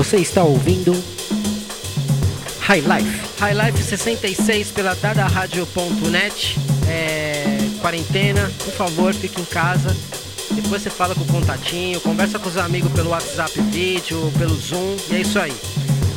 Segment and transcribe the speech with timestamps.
[0.00, 0.94] Você está ouvindo
[2.60, 3.20] High Life.
[3.38, 6.58] High Life 66 pela dadaradio.net.
[6.88, 9.94] É, quarentena, por favor, fique em casa.
[10.52, 14.96] Depois você fala com o contatinho, conversa com os amigos pelo WhatsApp vídeo, pelo Zoom,
[15.10, 15.52] e é isso aí.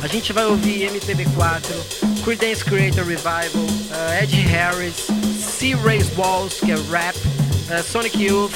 [0.02, 5.08] A gente vai ouvir MPB4, Creedence Creator Revival, uh, Ed Harris,
[5.38, 8.54] Sea Race Walls, que é rap, uh, Sonic Youth,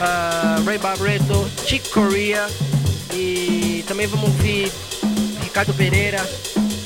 [0.00, 2.48] uh, Ray Barreto, Chick Corea
[3.14, 3.57] e
[3.88, 4.70] também vamos ouvir
[5.42, 6.20] Ricardo Pereira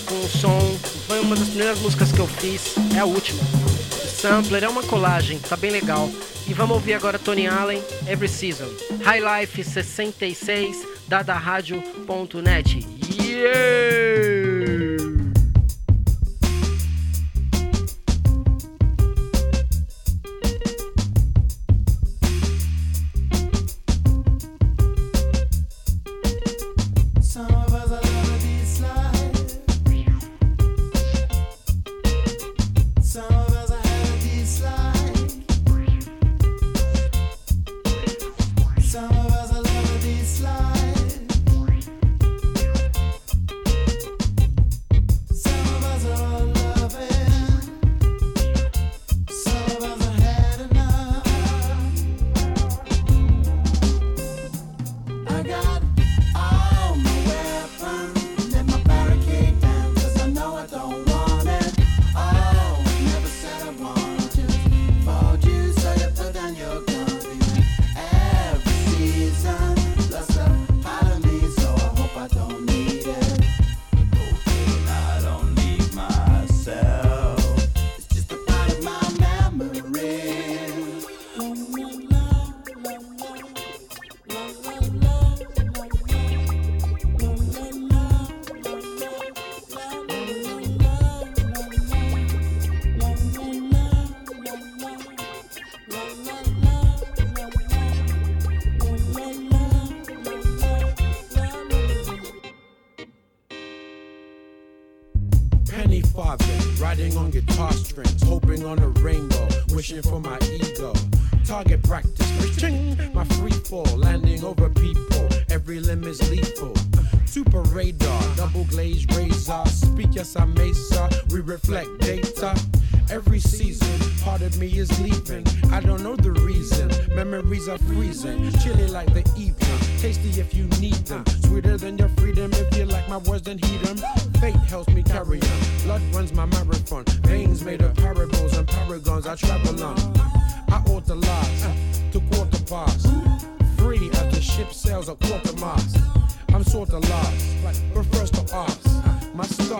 [0.06, 0.78] com o som.
[1.08, 3.42] Foi uma das primeiras músicas que eu fiz, é a última.
[4.06, 6.08] Sampler é uma colagem, tá bem legal.
[6.46, 8.68] E vamos ouvir agora Tony Allen, Every Season.
[9.04, 12.86] High Life 66, dadaradio.net.
[13.20, 14.31] Yeah!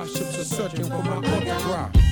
[0.03, 2.12] hardships are searching for my autograph.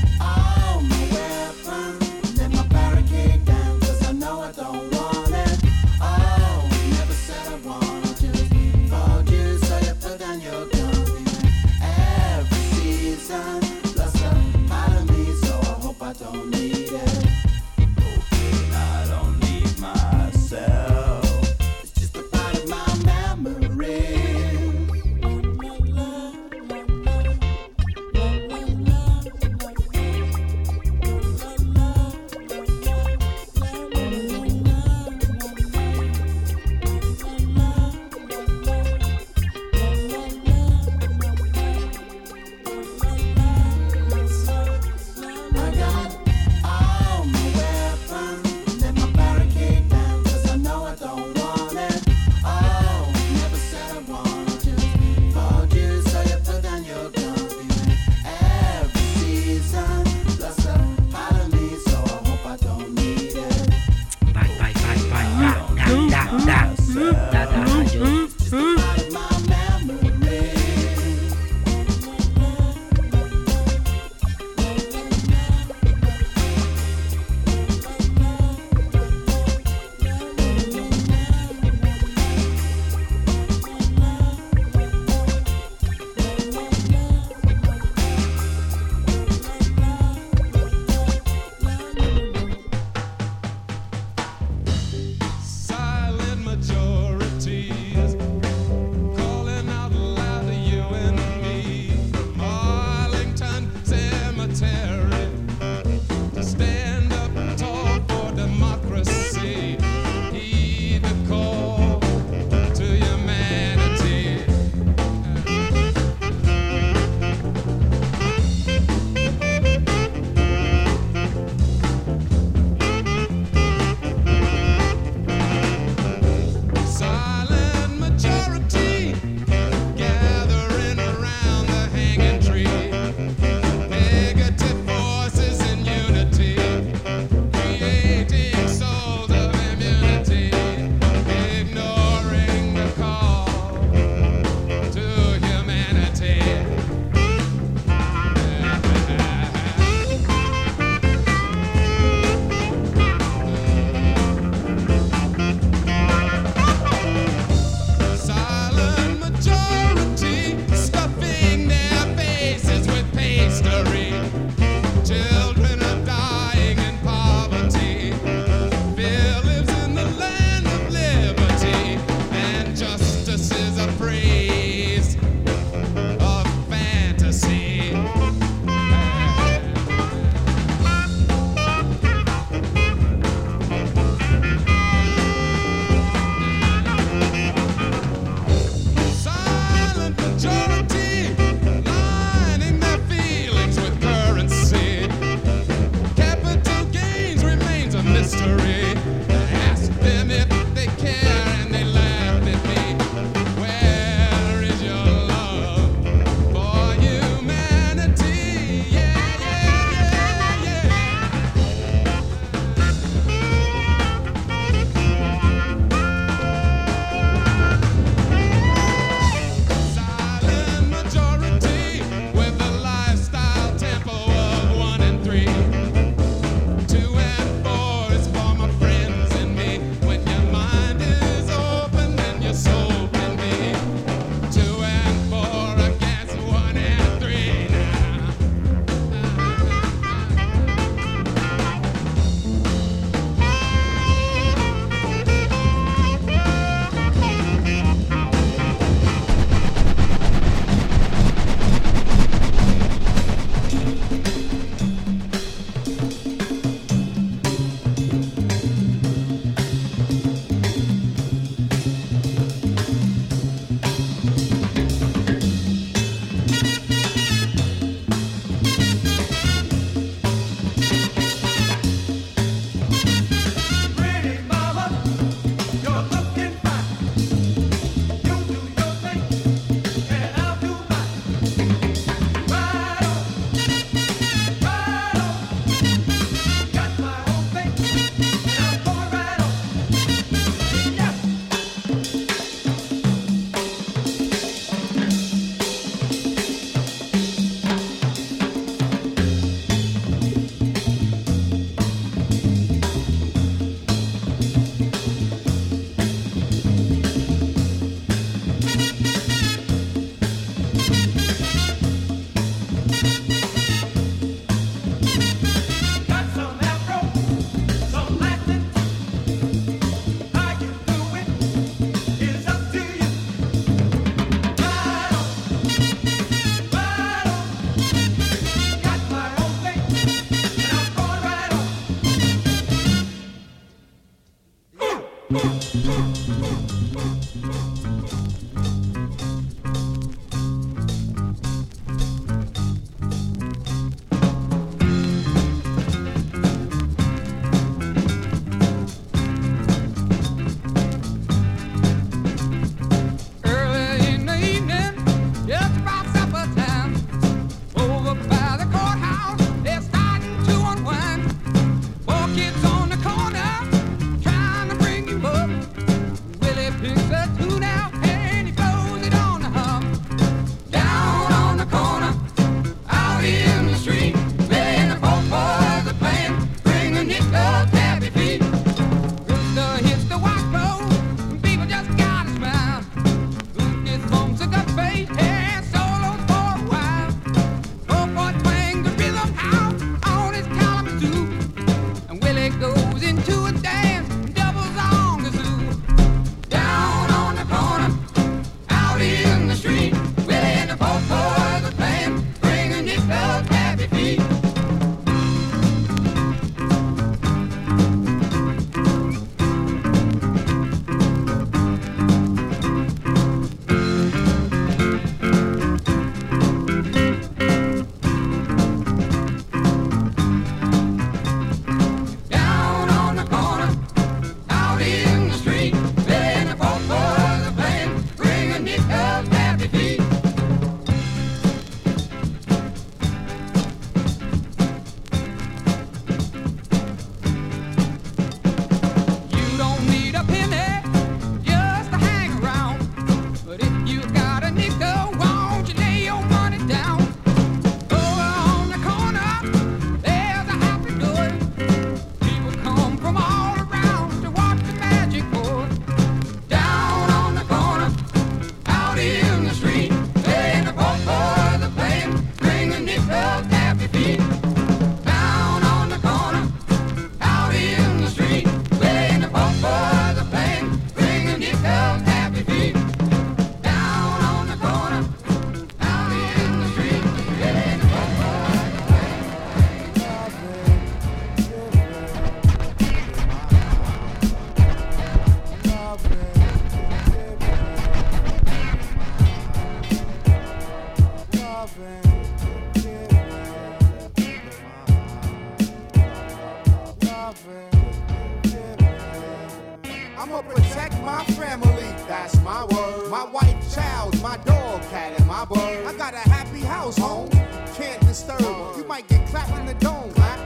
[500.71, 501.89] protect my family.
[502.07, 503.11] That's my word.
[503.11, 505.87] My white child, my dog, cat, and my bird.
[505.87, 507.29] I got a happy house, home.
[507.75, 508.77] Can't disturb.
[508.77, 510.13] You might get clapped in the dome.
[510.13, 510.39] Clap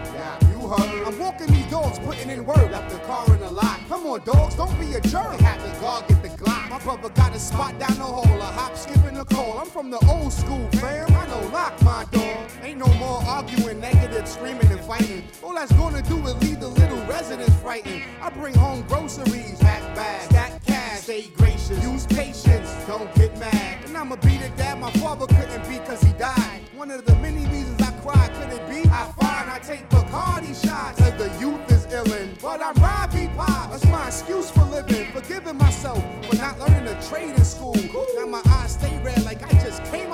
[0.76, 1.07] heard?
[1.07, 2.71] I'm walking these dogs, putting in work.
[2.71, 3.81] Left the car in the lot.
[3.88, 5.40] Come on, dogs, don't be a jerk.
[5.40, 6.71] Had the guard get the Glock.
[6.71, 8.40] My brother got a spot down the hall.
[8.40, 9.59] A hop, skipping the call.
[9.59, 11.07] I'm from the old school, fam.
[11.14, 12.37] I know lock my door.
[12.62, 15.25] Ain't no more arguing, negative, screaming, and fighting.
[15.43, 18.02] All that's gonna do is leave the little residents frightened.
[18.21, 23.85] I bring home groceries, pack bags, stack cash, stay gracious, use patience, don't get mad.
[23.85, 26.61] And I'ma be the dad my father couldn't be cause he died.
[26.75, 27.74] One of the many reasons
[28.05, 28.89] pride could it be?
[28.91, 31.01] I find I take Bacardi shots.
[31.01, 33.71] Cause the youth is illin', but I'm Robbie Pop.
[33.71, 37.75] That's my excuse for living, forgiving myself for not learning a trade in school.
[38.17, 39.54] Now my eyes stay red like I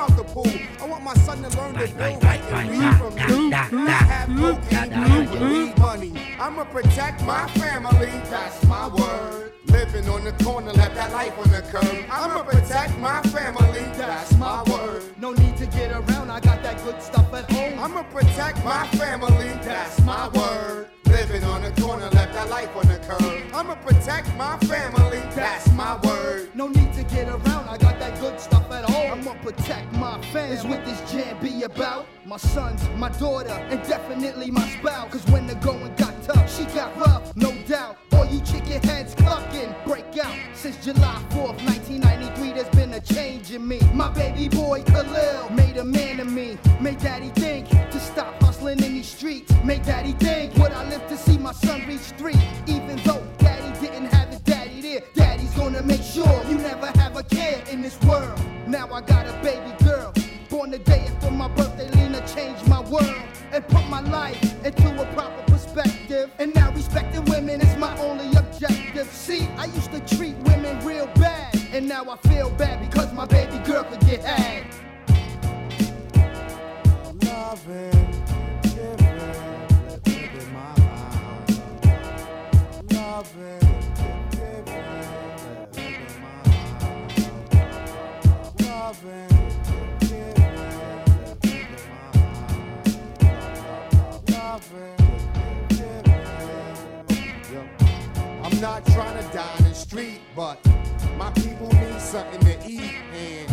[0.00, 0.50] out the pool.
[0.80, 3.52] I want my son to learn to build right and read from you.
[3.52, 6.12] I have boogie, money.
[6.38, 8.12] I'ma protect my family.
[8.30, 9.52] That's my word.
[9.66, 12.04] Living on the corner, left that life on the curb.
[12.10, 13.84] I'ma protect my family.
[13.96, 15.02] That's my word.
[15.18, 16.30] No need to get around.
[16.30, 17.78] I got that good stuff at home.
[17.78, 19.50] I'ma protect my family.
[19.62, 20.88] That's my word
[21.30, 23.54] living on the corner, left our life on the curb.
[23.54, 26.50] I'ma protect my family, that's my word.
[26.54, 29.20] No need to get around, I got that good stuff at home.
[29.20, 32.06] I'ma protect my fans with this jam be about.
[32.26, 35.12] My sons, my daughter, and definitely my spouse.
[35.12, 37.98] Cause when the going got tough, she got rough, no doubt.
[38.12, 40.34] All you chicken heads clucking, break out.
[40.54, 43.78] Since July 4th, 1993, there's been a change in me.
[43.94, 47.68] My baby boy Khalil made a man of me, made daddy think
[48.70, 49.52] hustling in these streets.
[49.64, 52.36] Make daddy think, would I live to see my son reach three?
[52.66, 57.16] Even though daddy didn't have his daddy there, daddy's gonna make sure you never have
[57.16, 58.40] a care in this world.
[58.66, 60.12] Now I got a baby girl,
[60.48, 63.22] born the day after my birthday, Lena changed my world
[63.52, 66.30] and put my life into a proper perspective.
[66.38, 69.08] And now respecting women is my only objective.
[69.08, 73.26] See, I used to treat women real bad, and now I feel bad because my
[73.26, 74.66] baby girl could get had.
[77.24, 78.29] Loving.
[83.22, 83.26] I'm
[98.58, 100.58] not trying to die in the street, but
[101.18, 103.50] my people need something to eat, and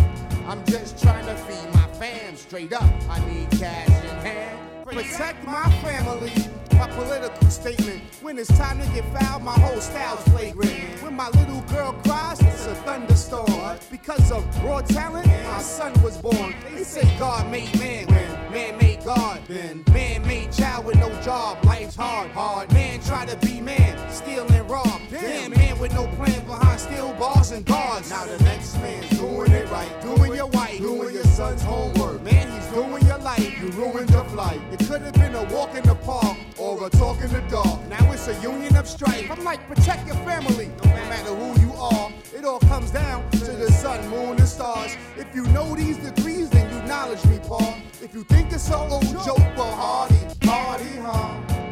[0.47, 2.83] I'm just trying to feed my fam straight up.
[3.09, 4.85] I need cash in hand.
[4.85, 6.31] Protect my family.
[6.77, 8.01] My political statement.
[8.21, 10.73] When it's time to get fouled, my whole style's flagrant.
[11.01, 13.79] When my little girl cries, it's a thunderstorm.
[13.89, 16.53] Because of raw talent, my son was born.
[16.75, 19.41] They say God made man when man made God.
[19.47, 21.63] Then man made child with no job.
[21.65, 22.71] Life's hard, hard.
[22.73, 25.01] Man try to be man, steal and rob.
[25.09, 28.09] Damn, man with no plan behind steel bars and guards.
[28.09, 32.21] Now the next man's doing it right, doing your wife, doing your son's homework.
[32.23, 33.06] Man, he's doing
[33.37, 34.59] life, you ruined your flight.
[34.71, 37.87] It could have been a walk in the park or a talk in the dark.
[37.89, 39.29] Now it's a union of strife.
[39.29, 42.11] I'm like, protect your family, no matter who you are.
[42.35, 44.95] It all comes down to the sun, moon, and stars.
[45.17, 47.75] If you know these degrees, then you knowledge me, Paul.
[48.01, 51.66] If you think it's an old joke, well, hardy, hardy, huh?